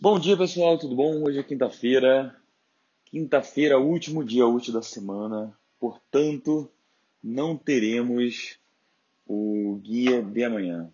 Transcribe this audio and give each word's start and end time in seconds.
Bom 0.00 0.16
dia 0.16 0.36
pessoal, 0.36 0.78
tudo 0.78 0.94
bom? 0.94 1.24
Hoje 1.24 1.40
é 1.40 1.42
quinta-feira. 1.42 2.40
Quinta-feira, 3.06 3.80
último 3.80 4.24
dia 4.24 4.46
útil 4.46 4.72
da 4.72 4.80
semana. 4.80 5.52
Portanto, 5.80 6.70
não 7.20 7.56
teremos 7.56 8.60
o 9.26 9.80
guia 9.82 10.22
de 10.22 10.44
amanhã. 10.44 10.88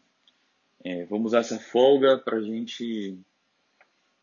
É, 0.82 1.04
vamos 1.04 1.26
usar 1.26 1.40
essa 1.40 1.58
folga 1.58 2.16
para 2.16 2.38
a 2.38 2.42
gente 2.42 3.18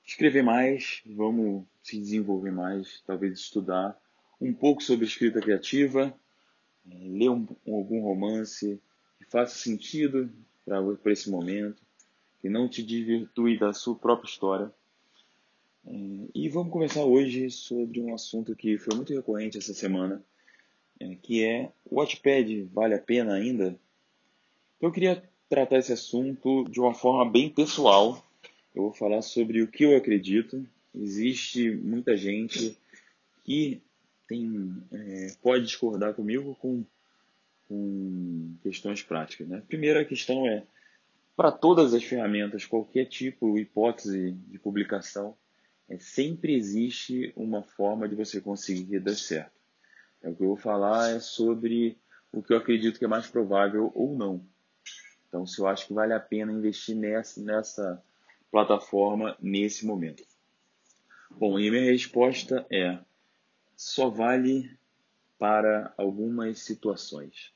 escrever 0.03 0.41
mais, 0.41 1.03
vamos 1.05 1.63
se 1.83 1.99
desenvolver 1.99 2.51
mais, 2.51 3.03
talvez 3.05 3.37
estudar 3.37 3.95
um 4.41 4.51
pouco 4.51 4.81
sobre 4.81 5.05
escrita 5.05 5.39
criativa, 5.39 6.11
é, 6.89 6.95
ler 7.07 7.29
um, 7.29 7.47
algum 7.67 8.01
romance 8.01 8.81
que 9.19 9.25
faça 9.25 9.55
sentido 9.55 10.27
para 10.65 11.11
esse 11.13 11.29
momento, 11.29 11.83
que 12.41 12.49
não 12.49 12.67
te 12.67 12.81
desvirtue 12.81 13.57
da 13.57 13.71
sua 13.71 13.95
própria 13.95 14.29
história. 14.29 14.73
É, 15.85 15.91
e 16.33 16.49
vamos 16.49 16.73
começar 16.73 17.03
hoje 17.03 17.49
sobre 17.51 18.01
um 18.01 18.13
assunto 18.13 18.55
que 18.55 18.77
foi 18.77 18.95
muito 18.95 19.13
recorrente 19.13 19.57
essa 19.57 19.73
semana, 19.73 20.23
é, 20.99 21.15
que 21.15 21.43
é 21.43 21.71
o 21.85 21.99
Watchpad 21.99 22.63
vale 22.73 22.95
a 22.95 22.99
pena 22.99 23.35
ainda? 23.35 23.79
Então 24.77 24.89
eu 24.89 24.91
queria 24.91 25.23
tratar 25.47 25.77
esse 25.77 25.93
assunto 25.93 26.65
de 26.69 26.79
uma 26.79 26.93
forma 26.93 27.29
bem 27.29 27.49
pessoal. 27.49 28.25
Eu 28.73 28.83
vou 28.83 28.93
falar 28.93 29.21
sobre 29.21 29.61
o 29.61 29.67
que 29.67 29.83
eu 29.83 29.95
acredito. 29.95 30.65
Existe 30.93 31.69
muita 31.71 32.17
gente 32.17 32.77
que 33.43 33.81
tem, 34.27 34.81
é, 34.91 35.33
pode 35.41 35.65
discordar 35.65 36.13
comigo 36.13 36.55
com, 36.55 36.83
com 37.67 38.55
questões 38.63 39.03
práticas. 39.03 39.47
Né? 39.47 39.57
A 39.57 39.67
primeira 39.67 40.05
questão 40.05 40.47
é, 40.47 40.63
para 41.35 41.51
todas 41.51 41.93
as 41.93 42.03
ferramentas, 42.03 42.65
qualquer 42.65 43.05
tipo, 43.05 43.57
hipótese 43.57 44.31
de 44.31 44.59
publicação, 44.59 45.35
é, 45.89 45.97
sempre 45.97 46.55
existe 46.55 47.33
uma 47.35 47.63
forma 47.63 48.07
de 48.07 48.15
você 48.15 48.39
conseguir 48.39 48.99
dar 48.99 49.15
certo. 49.15 49.59
É, 50.21 50.29
o 50.29 50.35
que 50.35 50.43
eu 50.43 50.47
vou 50.47 50.57
falar 50.57 51.11
é 51.11 51.19
sobre 51.19 51.97
o 52.31 52.41
que 52.41 52.53
eu 52.53 52.57
acredito 52.57 52.97
que 52.97 53.05
é 53.05 53.07
mais 53.07 53.27
provável 53.27 53.91
ou 53.93 54.15
não. 54.15 54.45
Então, 55.27 55.45
se 55.45 55.59
eu 55.59 55.67
acho 55.67 55.87
que 55.87 55.93
vale 55.93 56.13
a 56.13 56.19
pena 56.19 56.51
investir 56.51 56.95
nessa, 56.95 57.41
nessa 57.41 58.03
plataforma 58.51 59.35
nesse 59.41 59.85
momento. 59.85 60.23
Bom, 61.31 61.57
e 61.57 61.67
a 61.67 61.71
minha 61.71 61.91
resposta 61.91 62.65
é 62.69 62.99
só 63.75 64.09
vale 64.09 64.77
para 65.39 65.93
algumas 65.97 66.59
situações. 66.59 67.51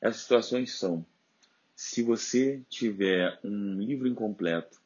Essas 0.00 0.22
situações 0.22 0.78
são: 0.78 1.04
se 1.82 2.00
você 2.00 2.62
tiver 2.68 3.36
um 3.42 3.80
livro 3.80 4.06
incompleto 4.06 4.80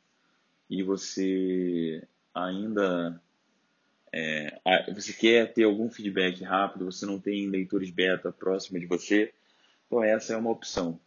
e 0.68 0.82
você 0.82 2.02
ainda 2.34 3.20
é, 4.10 4.58
você 4.94 5.12
quer 5.12 5.52
ter 5.52 5.64
algum 5.64 5.90
feedback 5.90 6.42
rápido, 6.42 6.86
você 6.86 7.04
não 7.04 7.20
tem 7.20 7.50
leitores 7.50 7.90
beta 7.90 8.32
próximo 8.32 8.80
de 8.80 8.86
você, 8.86 9.30
então 9.86 10.02
essa 10.02 10.32
é 10.32 10.36
uma 10.38 10.50
opção. 10.50 10.98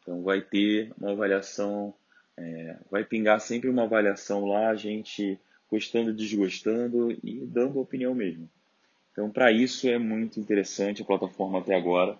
Então 0.00 0.22
vai 0.22 0.40
ter 0.40 0.92
uma 0.96 1.10
avaliação, 1.10 1.92
é, 2.36 2.78
vai 2.88 3.02
pingar 3.02 3.40
sempre 3.40 3.68
uma 3.68 3.82
avaliação 3.82 4.46
lá, 4.46 4.70
a 4.70 4.76
gente 4.76 5.36
gostando, 5.68 6.14
desgostando 6.14 7.10
e 7.24 7.44
dando 7.44 7.80
opinião 7.80 8.14
mesmo. 8.14 8.48
Então, 9.10 9.28
para 9.28 9.50
isso 9.50 9.88
é 9.88 9.98
muito 9.98 10.38
interessante 10.38 11.02
a 11.02 11.04
plataforma 11.04 11.58
até 11.58 11.74
agora. 11.74 12.16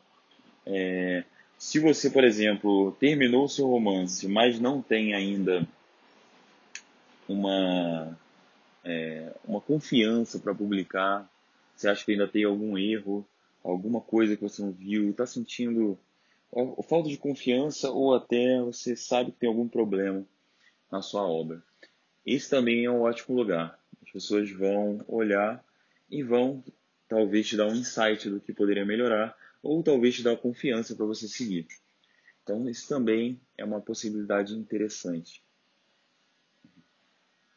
É, 0.67 1.25
se 1.59 1.79
você, 1.79 2.11
por 2.11 2.25
exemplo, 2.25 2.93
terminou 2.99 3.45
o 3.45 3.49
seu 3.49 3.67
romance, 3.67 4.27
mas 4.29 4.61
não 4.61 4.83
tem 4.83 5.15
ainda 5.15 5.67
uma, 7.29 8.19
é, 8.85 9.33
uma 9.45 9.61
confiança 9.61 10.39
para 10.39 10.55
publicar, 10.55 11.29
você 11.75 11.89
acha 11.89 12.05
que 12.05 12.13
ainda 12.13 12.29
tem 12.29 12.45
algum 12.45 12.77
erro, 12.77 13.27
alguma 13.63 14.01
coisa 14.01 14.37
que 14.37 14.43
você 14.43 14.63
não 14.63 14.73
viu, 14.73 15.11
está 15.11 15.27
sentindo 15.27 15.99
falta 16.87 17.09
de 17.09 17.17
confiança 17.17 17.91
ou 17.91 18.15
até 18.15 18.61
você 18.61 18.95
sabe 18.95 19.33
que 19.33 19.39
tem 19.39 19.49
algum 19.49 19.67
problema 19.67 20.25
na 20.91 21.03
sua 21.03 21.27
obra. 21.27 21.63
Esse 22.25 22.49
também 22.49 22.85
é 22.85 22.91
um 22.91 23.03
ótimo 23.03 23.37
lugar. 23.37 23.79
As 24.05 24.13
pessoas 24.13 24.51
vão 24.51 25.05
olhar 25.09 25.65
e 26.09 26.23
vão 26.23 26.63
talvez 27.09 27.49
te 27.49 27.57
dar 27.57 27.67
um 27.67 27.75
insight 27.75 28.31
do 28.31 28.41
que 28.41 28.53
poderia 28.53 28.85
melhorar, 28.85 29.37
ou 29.65 29.83
talvez 29.83 30.15
te 30.15 30.23
dar 30.23 30.37
confiança 30.37 30.95
para 30.95 31.07
você 31.07 31.27
seguir. 31.27 31.67
Então, 32.43 32.69
isso 32.69 32.87
também 32.87 33.41
é 33.57 33.65
uma 33.65 33.81
possibilidade 33.81 34.55
interessante. 34.55 35.43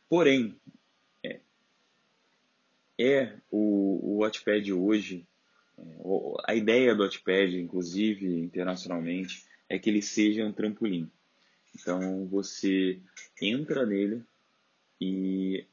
Porém, 0.09 0.57
é, 1.23 1.41
é 2.97 3.33
o, 3.51 3.99
o 4.01 4.17
Watchpad 4.19 4.71
hoje, 4.71 5.27
é, 5.77 5.83
a 6.45 6.55
ideia 6.55 6.95
do 6.95 7.03
Watchpad, 7.03 7.59
inclusive 7.59 8.39
internacionalmente, 8.39 9.45
é 9.67 9.77
que 9.77 9.89
ele 9.89 10.01
seja 10.01 10.45
um 10.45 10.53
trampolim. 10.53 11.11
Então, 11.75 12.25
você 12.27 13.01
entra 13.41 13.85
nele 13.85 14.23
e 14.99 15.65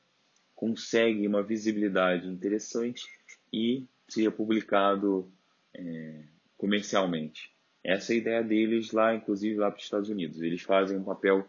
consegue 0.56 1.26
uma 1.26 1.42
visibilidade 1.42 2.28
interessante 2.28 3.06
e 3.52 3.86
seria 4.08 4.30
publicado 4.30 5.32
é, 5.74 6.22
comercialmente. 6.56 7.52
Essa 7.82 8.12
é 8.12 8.16
a 8.16 8.18
ideia 8.18 8.42
deles 8.42 8.92
lá, 8.92 9.14
inclusive 9.14 9.56
lá 9.56 9.70
para 9.70 9.78
os 9.78 9.84
Estados 9.84 10.08
Unidos. 10.08 10.40
Eles 10.40 10.62
fazem 10.62 10.98
um 10.98 11.04
papel 11.04 11.46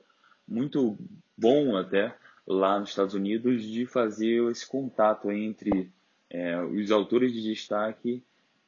muito 0.47 0.97
bom 1.37 1.75
até 1.75 2.13
lá 2.45 2.79
nos 2.79 2.89
Estados 2.89 3.13
Unidos 3.13 3.63
de 3.63 3.85
fazer 3.85 4.43
esse 4.51 4.67
contato 4.67 5.31
entre 5.31 5.89
é, 6.29 6.61
os 6.61 6.91
autores 6.91 7.33
de 7.33 7.41
destaque 7.41 8.21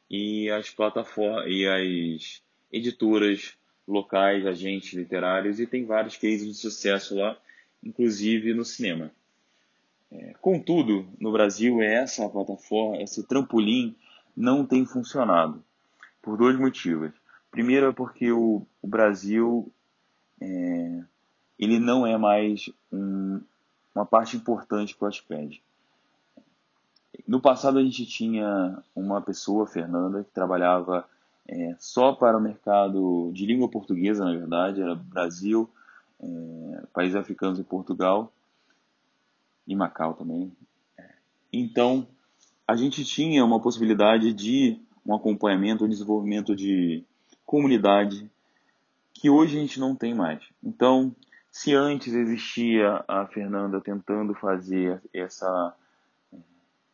e 0.09 0.49
as 0.49 0.69
plataformas 0.69 1.45
e 1.47 1.67
as 1.67 2.41
editoras 2.71 3.57
locais, 3.87 4.45
agentes 4.45 4.93
literários 4.93 5.59
e 5.59 5.67
tem 5.67 5.85
vários 5.85 6.17
cases 6.17 6.47
de 6.47 6.53
sucesso 6.53 7.15
lá, 7.15 7.37
inclusive 7.83 8.53
no 8.53 8.65
cinema. 8.65 9.11
É, 10.11 10.33
contudo, 10.41 11.07
no 11.19 11.31
Brasil, 11.31 11.81
essa 11.81 12.27
plataforma, 12.29 13.01
esse 13.01 13.27
trampolim, 13.27 13.95
não 14.37 14.63
tem 14.63 14.85
funcionado 14.85 15.63
por 16.21 16.37
dois 16.37 16.57
motivos. 16.59 17.11
Primeiro 17.49 17.87
é 17.87 17.91
porque 17.91 18.31
o, 18.31 18.61
o 18.79 18.87
Brasil 18.87 19.71
é, 20.39 21.03
ele 21.57 21.79
não 21.79 22.05
é 22.05 22.15
mais 22.17 22.69
um, 22.91 23.41
uma 23.95 24.05
parte 24.05 24.37
importante 24.37 24.95
para 24.95 25.05
o 25.05 25.07
Watchpad. 25.07 25.63
No 27.27 27.41
passado 27.41 27.79
a 27.79 27.83
gente 27.83 28.05
tinha 28.05 28.81
uma 28.95 29.19
pessoa, 29.21 29.65
Fernanda, 29.65 30.23
que 30.23 30.31
trabalhava 30.31 31.09
é, 31.47 31.75
só 31.79 32.13
para 32.13 32.37
o 32.37 32.41
mercado 32.41 33.31
de 33.33 33.45
língua 33.45 33.67
portuguesa, 33.67 34.23
na 34.23 34.31
verdade, 34.31 34.81
era 34.81 34.93
Brasil, 34.93 35.67
é, 36.19 36.83
países 36.93 37.15
africanos 37.15 37.57
e 37.57 37.63
Portugal, 37.63 38.31
e 39.65 39.75
Macau 39.75 40.13
também. 40.13 40.51
Então, 41.51 42.07
a 42.67 42.75
gente 42.75 43.03
tinha 43.05 43.43
uma 43.45 43.59
possibilidade 43.59 44.33
de 44.33 44.79
um 45.05 45.15
acompanhamento, 45.15 45.85
um 45.85 45.89
desenvolvimento 45.89 46.55
de 46.55 47.03
comunidade 47.45 48.29
que 49.13 49.29
hoje 49.29 49.57
a 49.57 49.61
gente 49.61 49.79
não 49.79 49.95
tem 49.95 50.13
mais. 50.13 50.43
Então, 50.61 51.15
se 51.49 51.73
antes 51.73 52.13
existia 52.13 53.03
a 53.07 53.25
Fernanda 53.25 53.79
tentando 53.79 54.33
fazer 54.35 55.01
essa 55.13 55.73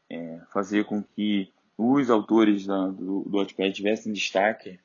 é, 0.10 0.40
fazer 0.52 0.86
com 0.86 1.02
que 1.04 1.52
os 1.78 2.10
autores 2.10 2.68
da, 2.68 2.88
do, 2.88 3.24
do 3.24 3.38
Wattpad 3.38 3.74
tivessem 3.74 4.14
destaque, 4.14 4.80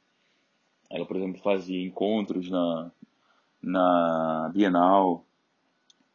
ela, 0.91 1.05
por 1.05 1.17
exemplo, 1.17 1.41
fazia 1.43 1.87
encontros 1.87 2.51
na, 2.51 2.91
na 3.63 4.51
Bienal, 4.55 5.25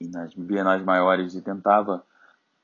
e 0.03 0.07
nas 0.07 0.33
bienais 0.33 0.83
maiores 0.83 1.33
e 1.35 1.41
tentava 1.41 2.05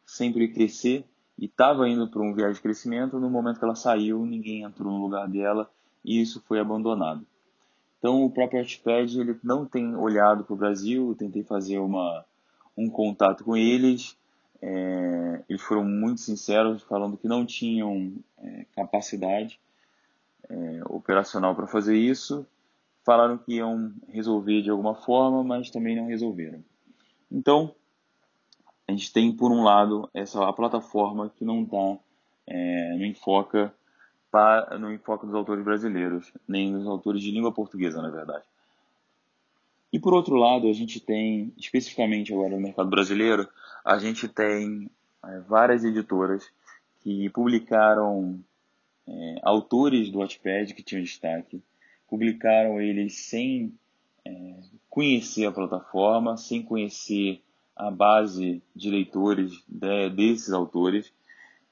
sempre 0.05 0.47
crescer 0.49 1.05
e 1.39 1.45
estava 1.45 1.87
indo 1.87 2.07
para 2.07 2.21
um 2.21 2.33
viagem 2.33 2.55
de 2.55 2.61
crescimento, 2.61 3.17
no 3.17 3.29
momento 3.29 3.59
que 3.59 3.65
ela 3.65 3.75
saiu, 3.75 4.25
ninguém 4.25 4.63
entrou 4.63 4.91
no 4.91 5.01
lugar 5.01 5.27
dela 5.27 5.69
e 6.03 6.21
isso 6.21 6.43
foi 6.45 6.59
abandonado. 6.59 7.25
Então 7.97 8.23
o 8.23 8.29
próprio 8.29 8.59
Artpad 8.59 9.19
ele 9.19 9.39
não 9.41 9.65
tem 9.65 9.95
olhado 9.95 10.43
para 10.43 10.53
o 10.53 10.57
Brasil, 10.57 11.09
eu 11.09 11.15
tentei 11.15 11.43
fazer 11.43 11.79
uma, 11.79 12.25
um 12.75 12.89
contato 12.89 13.43
com 13.45 13.55
eles, 13.55 14.17
é, 14.61 15.41
eles 15.47 15.61
foram 15.61 15.85
muito 15.85 16.19
sinceros 16.19 16.83
falando 16.83 17.17
que 17.17 17.27
não 17.27 17.45
tinham 17.45 18.13
é, 18.37 18.65
capacidade 18.75 19.59
é, 20.49 20.81
operacional 20.89 21.55
para 21.55 21.67
fazer 21.67 21.95
isso, 21.95 22.45
falaram 23.05 23.37
que 23.37 23.55
iam 23.55 23.93
resolver 24.09 24.61
de 24.61 24.69
alguma 24.69 24.95
forma, 24.95 25.41
mas 25.41 25.69
também 25.69 25.95
não 25.95 26.07
resolveram. 26.07 26.61
Então, 27.31 27.73
gente 28.99 29.13
tem, 29.13 29.31
por 29.31 29.51
um 29.51 29.63
lado, 29.63 30.09
essa 30.13 30.47
a 30.47 30.53
plataforma 30.53 31.29
que 31.29 31.45
não 31.45 31.63
está 31.63 31.97
é, 32.45 32.95
no 32.97 33.05
enfoca 33.05 33.73
para, 34.29 34.77
no 34.77 34.93
enfoque 34.93 35.25
dos 35.25 35.33
autores 35.33 35.63
brasileiros, 35.63 36.31
nem 36.47 36.71
dos 36.71 36.85
autores 36.85 37.21
de 37.21 37.31
língua 37.31 37.51
portuguesa, 37.51 38.01
na 38.01 38.09
verdade. 38.09 38.43
E 39.91 39.99
por 39.99 40.13
outro 40.13 40.35
lado, 40.35 40.67
a 40.67 40.73
gente 40.73 40.99
tem, 40.99 41.51
especificamente 41.57 42.31
agora 42.31 42.55
no 42.55 42.61
mercado 42.61 42.89
brasileiro, 42.89 43.47
a 43.83 43.97
gente 43.97 44.27
tem 44.27 44.89
é, 45.25 45.39
várias 45.39 45.83
editoras 45.83 46.47
que 47.01 47.29
publicaram 47.29 48.39
é, 49.07 49.35
autores 49.41 50.11
do 50.11 50.19
Wattpad 50.19 50.73
que 50.73 50.83
tinham 50.83 51.01
destaque, 51.03 51.63
publicaram 52.07 52.81
eles 52.81 53.15
sem 53.29 53.73
é, 54.25 54.55
conhecer 54.89 55.45
a 55.45 55.51
plataforma, 55.51 56.37
sem 56.37 56.61
conhecer 56.61 57.41
a 57.79 57.89
base 57.89 58.61
de 58.75 58.89
leitores 58.91 59.63
de, 59.65 60.09
desses 60.09 60.51
autores, 60.51 61.13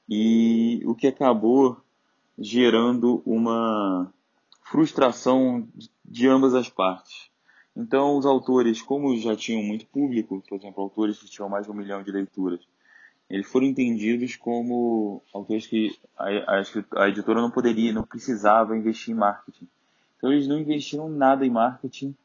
e 0.08 0.82
o 0.86 0.94
que 0.94 1.06
acabou 1.06 1.76
gerando 2.38 3.22
uma 3.26 4.10
frustração 4.64 5.68
de 6.02 6.26
ambas 6.26 6.54
as 6.54 6.70
partes. 6.70 7.28
Então, 7.76 8.16
os 8.16 8.24
autores, 8.24 8.80
como 8.80 9.14
já 9.18 9.36
tinham 9.36 9.62
muito 9.62 9.86
público, 9.86 10.42
por 10.48 10.56
exemplo, 10.56 10.82
autores 10.82 11.18
que 11.18 11.26
tinham 11.26 11.48
mais 11.48 11.66
de 11.66 11.70
um 11.70 11.74
milhão 11.74 12.02
de 12.02 12.10
leituras, 12.10 12.60
eles 13.28 13.46
foram 13.46 13.66
entendidos 13.66 14.34
como 14.34 15.22
autores 15.34 15.66
que 15.66 15.94
a, 16.16 16.24
a, 16.26 17.02
a 17.02 17.08
editora 17.10 17.42
não 17.42 17.50
poderia, 17.50 17.92
não 17.92 18.02
precisava 18.02 18.74
investir 18.74 19.14
em 19.14 19.18
marketing. 19.18 19.68
Então, 20.16 20.32
eles 20.32 20.48
não 20.48 20.58
investiram 20.58 21.08
nada 21.08 21.44
em 21.44 21.50
marketing, 21.50 22.16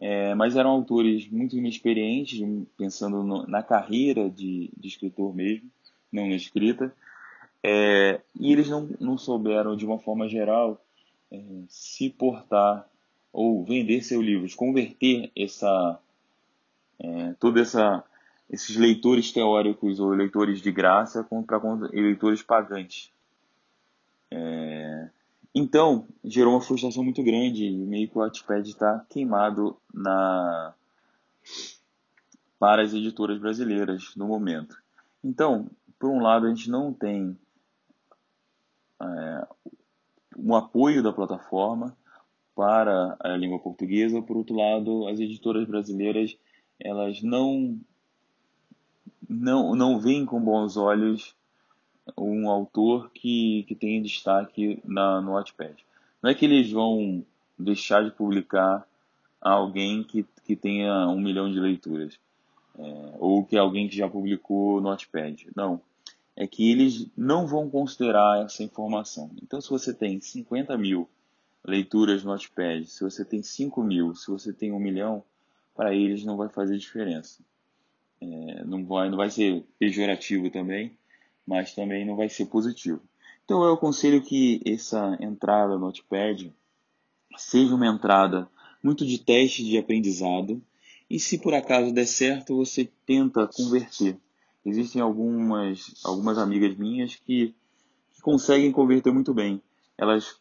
é, 0.00 0.34
mas 0.34 0.56
eram 0.56 0.70
autores 0.70 1.28
muito 1.28 1.56
inexperientes, 1.56 2.40
pensando 2.76 3.22
no, 3.22 3.46
na 3.46 3.62
carreira 3.62 4.30
de, 4.30 4.70
de, 4.76 4.88
escritor 4.88 5.34
mesmo, 5.34 5.68
não 6.12 6.28
na 6.28 6.36
escrita, 6.36 6.92
é, 7.62 8.20
e 8.38 8.52
eles 8.52 8.68
não, 8.68 8.88
não 9.00 9.18
souberam, 9.18 9.76
de 9.76 9.84
uma 9.84 9.98
forma 9.98 10.28
geral, 10.28 10.80
é, 11.32 11.40
se 11.68 12.10
portar 12.10 12.88
ou 13.32 13.64
vender 13.64 14.02
seus 14.02 14.24
livros, 14.24 14.54
converter 14.54 15.30
essa 15.36 15.98
é, 16.98 17.34
toda 17.38 17.60
essa 17.60 18.04
esses 18.50 18.76
leitores 18.76 19.30
teóricos 19.30 20.00
ou 20.00 20.08
leitores 20.10 20.62
de 20.62 20.72
graça 20.72 21.22
para 21.22 21.60
leitores 21.92 22.42
pagantes. 22.42 23.12
É, 24.30 25.08
então, 25.54 26.06
gerou 26.24 26.54
uma 26.54 26.60
frustração 26.60 27.02
muito 27.02 27.22
grande 27.22 27.64
e 27.64 27.76
meio 27.86 28.08
que 28.08 28.16
o 28.16 28.20
Wattpad 28.20 28.68
está 28.68 29.04
queimado 29.08 29.76
na, 29.92 30.74
para 32.58 32.82
as 32.82 32.92
editoras 32.92 33.38
brasileiras 33.38 34.14
no 34.16 34.26
momento. 34.26 34.76
Então, 35.22 35.68
por 35.98 36.10
um 36.10 36.20
lado, 36.20 36.46
a 36.46 36.48
gente 36.48 36.70
não 36.70 36.92
tem 36.92 37.36
é, 39.00 39.46
um 40.36 40.54
apoio 40.54 41.02
da 41.02 41.12
plataforma 41.12 41.96
para 42.54 43.16
a 43.20 43.36
língua 43.36 43.58
portuguesa, 43.58 44.20
por 44.20 44.36
outro 44.36 44.56
lado, 44.56 45.06
as 45.08 45.20
editoras 45.20 45.66
brasileiras 45.66 46.36
elas 46.80 47.22
não 47.22 47.78
não 49.28 49.74
não 49.74 49.98
veem 49.98 50.24
com 50.24 50.40
bons 50.40 50.76
olhos 50.76 51.34
um 52.16 52.48
autor 52.48 53.10
que, 53.12 53.64
que 53.64 53.74
tem 53.74 54.02
destaque 54.02 54.80
na, 54.84 55.20
no 55.20 55.32
Wattpad. 55.32 55.84
Não 56.22 56.30
é 56.30 56.34
que 56.34 56.44
eles 56.44 56.70
vão 56.70 57.24
deixar 57.58 58.04
de 58.04 58.10
publicar 58.10 58.86
alguém 59.40 60.02
que, 60.02 60.26
que 60.44 60.56
tenha 60.56 61.08
um 61.08 61.20
milhão 61.20 61.50
de 61.50 61.60
leituras, 61.60 62.18
é, 62.78 63.14
ou 63.18 63.44
que 63.44 63.56
alguém 63.56 63.88
que 63.88 63.96
já 63.96 64.08
publicou 64.08 64.80
no 64.80 64.88
Wattpad. 64.88 65.48
Não 65.54 65.80
é 66.40 66.46
que 66.46 66.70
eles 66.70 67.08
não 67.16 67.48
vão 67.48 67.68
considerar 67.68 68.44
essa 68.44 68.62
informação. 68.62 69.28
Então, 69.42 69.60
se 69.60 69.68
você 69.68 69.92
tem 69.92 70.20
50 70.20 70.78
mil 70.78 71.08
leituras 71.64 72.22
no 72.22 72.30
Notepad, 72.30 72.86
se 72.86 73.02
você 73.02 73.24
tem 73.24 73.42
5 73.42 73.82
mil, 73.82 74.14
se 74.14 74.30
você 74.30 74.52
tem 74.52 74.70
1 74.70 74.78
milhão, 74.78 75.24
para 75.74 75.92
eles 75.92 76.24
não 76.24 76.36
vai 76.36 76.48
fazer 76.48 76.78
diferença. 76.78 77.42
É, 78.20 78.64
não, 78.64 78.84
vai, 78.86 79.10
não 79.10 79.16
vai 79.16 79.30
ser 79.30 79.64
pejorativo 79.80 80.48
também, 80.48 80.96
mas 81.48 81.74
também 81.74 82.04
não 82.04 82.14
vai 82.14 82.28
ser 82.28 82.46
positivo. 82.46 83.00
Então, 83.44 83.64
eu 83.64 83.72
aconselho 83.72 84.22
que 84.22 84.60
essa 84.64 85.16
entrada 85.20 85.74
no 85.74 85.86
Notepad 85.86 86.52
seja 87.36 87.74
uma 87.74 87.86
entrada 87.86 88.48
muito 88.82 89.06
de 89.06 89.18
teste 89.18 89.64
de 89.64 89.78
aprendizado, 89.78 90.62
e 91.08 91.18
se 91.18 91.38
por 91.38 91.54
acaso 91.54 91.92
der 91.92 92.06
certo, 92.06 92.56
você 92.56 92.88
tenta 93.06 93.48
converter 93.48 94.18
existem 94.68 95.00
algumas, 95.00 95.94
algumas 96.04 96.38
amigas 96.38 96.76
minhas 96.76 97.16
que, 97.16 97.54
que 98.12 98.20
conseguem 98.22 98.70
converter 98.70 99.12
muito 99.12 99.32
bem. 99.32 99.62
Elas, 99.96 100.36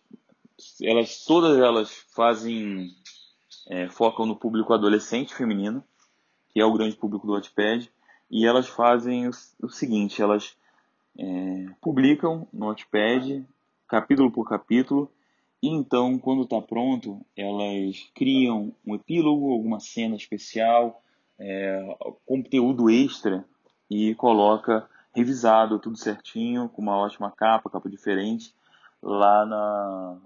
elas 0.81 1.23
todas 1.25 1.57
elas 1.57 1.91
fazem, 2.13 2.91
é, 3.67 3.87
focam 3.89 4.25
no 4.25 4.35
público 4.35 4.73
adolescente 4.73 5.33
feminino, 5.33 5.83
que 6.49 6.59
é 6.59 6.65
o 6.65 6.73
grande 6.73 6.95
público 6.95 7.25
do 7.25 7.33
Wattpad, 7.33 7.91
e 8.29 8.45
elas 8.45 8.67
fazem 8.67 9.27
o, 9.27 9.31
o 9.63 9.69
seguinte, 9.69 10.21
elas 10.21 10.55
é, 11.17 11.65
publicam 11.81 12.47
no 12.53 12.67
Wattpad, 12.67 13.45
capítulo 13.87 14.31
por 14.31 14.47
capítulo, 14.47 15.11
e 15.61 15.69
então, 15.69 16.19
quando 16.19 16.43
está 16.43 16.61
pronto, 16.61 17.25
elas 17.35 18.09
criam 18.13 18.73
um 18.85 18.93
epílogo, 18.93 19.51
alguma 19.51 19.79
cena 19.79 20.15
especial, 20.15 21.01
é, 21.39 21.97
conteúdo 22.25 22.89
extra 22.89 23.43
e 23.89 24.13
coloca 24.15 24.87
revisado, 25.15 25.79
tudo 25.79 25.97
certinho, 25.97 26.69
com 26.69 26.81
uma 26.81 26.95
ótima 26.95 27.31
capa, 27.31 27.71
capa 27.71 27.89
diferente, 27.89 28.53
lá 29.01 29.45
na, 29.45 30.17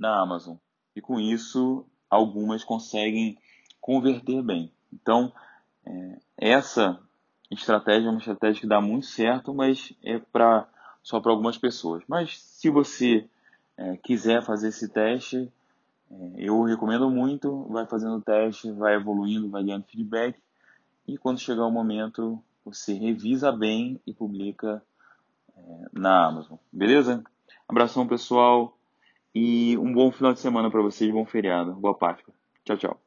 na 0.00 0.20
Amazon. 0.22 0.56
E 0.96 1.00
com 1.00 1.20
isso, 1.20 1.84
algumas 2.08 2.64
conseguem 2.64 3.36
converter 3.80 4.42
bem. 4.42 4.72
Então, 4.90 5.30
é, 5.84 6.18
essa 6.38 6.98
estratégia 7.60 8.08
é 8.08 8.10
uma 8.10 8.18
estratégia 8.18 8.60
que 8.60 8.66
dá 8.66 8.80
muito 8.80 9.06
certo, 9.06 9.54
mas 9.54 9.92
é 10.02 10.18
pra, 10.18 10.66
só 11.02 11.20
para 11.20 11.32
algumas 11.32 11.58
pessoas. 11.58 12.02
Mas 12.08 12.40
se 12.40 12.70
você 12.70 13.28
é, 13.76 13.96
quiser 13.96 14.42
fazer 14.42 14.68
esse 14.68 14.88
teste, 14.88 15.50
é, 16.10 16.32
eu 16.38 16.62
recomendo 16.62 17.10
muito. 17.10 17.66
Vai 17.70 17.86
fazendo 17.86 18.16
o 18.16 18.22
teste, 18.22 18.70
vai 18.72 18.94
evoluindo, 18.94 19.50
vai 19.50 19.62
ganhando 19.62 19.84
feedback. 19.84 20.38
E 21.06 21.18
quando 21.18 21.38
chegar 21.38 21.66
o 21.66 21.70
momento, 21.70 22.42
você 22.64 22.94
revisa 22.94 23.52
bem 23.52 24.00
e 24.06 24.12
publica 24.12 24.82
é, 25.56 25.60
na 25.92 26.26
Amazon. 26.26 26.56
Beleza? 26.72 27.22
Abração, 27.68 28.06
pessoal. 28.06 28.76
E 29.34 29.76
um 29.78 29.92
bom 29.92 30.12
final 30.12 30.32
de 30.32 30.40
semana 30.40 30.70
para 30.70 30.82
vocês, 30.82 31.10
bom 31.12 31.26
feriado. 31.26 31.72
Boa 31.74 31.94
Páscoa. 31.94 32.32
Tchau, 32.64 32.76
tchau. 32.76 33.03